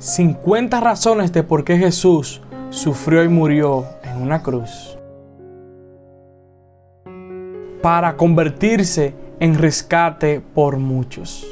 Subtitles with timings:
[0.00, 4.96] 50 razones de por qué Jesús sufrió y murió en una cruz
[7.82, 11.46] para convertirse en rescate por muchos.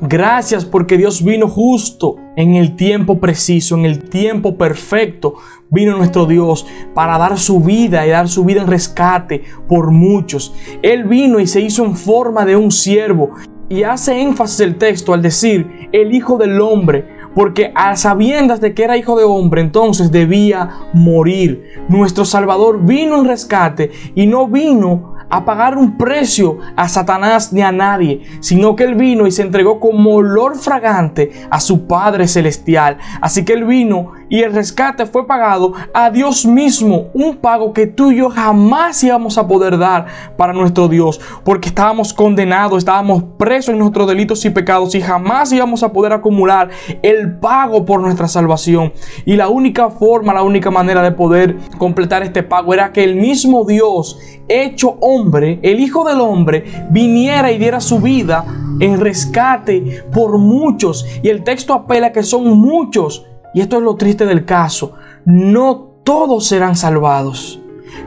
[0.00, 5.36] Gracias porque Dios vino justo en el tiempo preciso, en el tiempo perfecto.
[5.70, 10.54] Vino nuestro Dios para dar su vida y dar su vida en rescate por muchos.
[10.82, 13.30] Él vino y se hizo en forma de un siervo.
[13.70, 18.74] Y hace énfasis el texto al decir el Hijo del Hombre, porque a sabiendas de
[18.74, 21.64] que era hijo de hombre, entonces debía morir.
[21.88, 27.62] Nuestro Salvador vino en rescate y no vino a pagar un precio a Satanás ni
[27.62, 32.28] a nadie, sino que Él vino y se entregó como olor fragante a su Padre
[32.28, 32.98] Celestial.
[33.20, 37.86] Así que Él vino y el rescate fue pagado a Dios mismo, un pago que
[37.86, 40.06] tú y yo jamás íbamos a poder dar
[40.36, 45.52] para nuestro Dios, porque estábamos condenados, estábamos presos en nuestros delitos y pecados y jamás
[45.52, 46.70] íbamos a poder acumular
[47.02, 48.92] el pago por nuestra salvación.
[49.24, 53.16] Y la única forma, la única manera de poder completar este pago era que el
[53.16, 58.44] mismo Dios, hecho hombre, el Hijo del Hombre, viniera y diera su vida
[58.80, 61.06] en rescate por muchos.
[61.22, 63.26] Y el texto apela que son muchos
[63.56, 67.58] y esto es lo triste del caso, no todos serán salvados.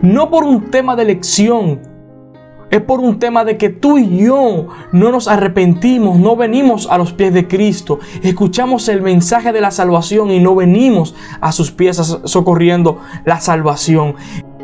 [0.03, 1.81] No por un tema de elección,
[2.69, 6.99] es por un tema de que tú y yo no nos arrepentimos, no venimos a
[6.99, 11.71] los pies de Cristo, escuchamos el mensaje de la salvación y no venimos a sus
[11.71, 14.17] pies socorriendo la salvación.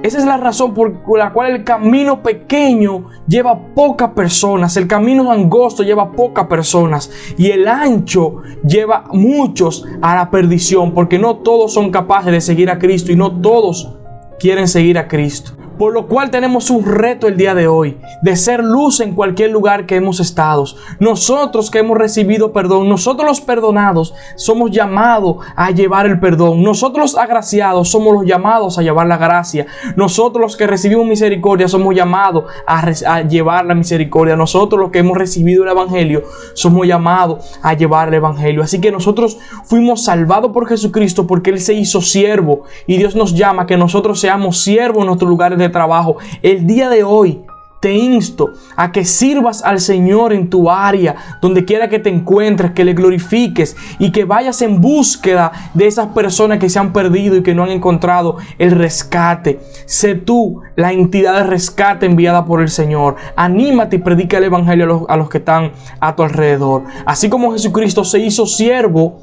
[0.05, 5.31] Esa es la razón por la cual el camino pequeño lleva pocas personas, el camino
[5.31, 11.73] angosto lleva pocas personas y el ancho lleva muchos a la perdición, porque no todos
[11.73, 13.95] son capaces de seguir a Cristo y no todos
[14.37, 15.53] quieren seguir a Cristo.
[15.77, 19.51] Por lo cual tenemos un reto el día de hoy, de ser luz en cualquier
[19.51, 20.55] lugar que hemos estado.
[20.99, 26.63] Nosotros que hemos recibido perdón, nosotros los perdonados, somos llamados a llevar el perdón.
[26.63, 29.67] Nosotros los agraciados somos los llamados a llevar la gracia.
[29.95, 34.35] Nosotros los que recibimos misericordia somos llamados a, llevar la misericordia.
[34.35, 36.23] Nosotros los que hemos recibido el Evangelio
[36.53, 38.63] somos llamados a llevar el Evangelio.
[38.63, 43.33] Así que nosotros fuimos salvados por Jesucristo porque Él se hizo siervo y Dios nos
[43.33, 46.17] llama a que nosotros seamos siervos en nuestros lugares de trabajo.
[46.41, 47.41] El día de hoy
[47.85, 52.71] te insto a que sirvas al Señor en tu área, donde quiera que te encuentres,
[52.71, 57.35] que le glorifiques y que vayas en búsqueda de esas personas que se han perdido
[57.35, 59.59] y que no han encontrado el rescate.
[59.85, 63.17] Sé tú la entidad de rescate enviada por el Señor.
[63.35, 66.85] Anímate y predica el Evangelio a los, a los que están a tu alrededor.
[67.05, 69.19] Así como Jesucristo se hizo siervo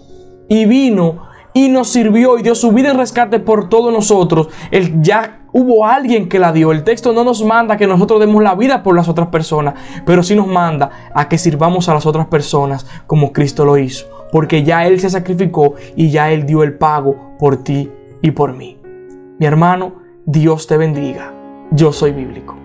[0.48, 4.48] y vino y nos sirvió y dio su vida en rescate por todos nosotros.
[4.70, 6.72] Él ya hubo alguien que la dio.
[6.72, 9.74] El texto no nos manda que nosotros demos la vida por las otras personas,
[10.04, 14.06] pero sí nos manda a que sirvamos a las otras personas como Cristo lo hizo.
[14.30, 17.90] Porque ya Él se sacrificó y ya Él dio el pago por ti
[18.22, 18.78] y por mí.
[19.38, 21.32] Mi hermano, Dios te bendiga.
[21.70, 22.61] Yo soy bíblico.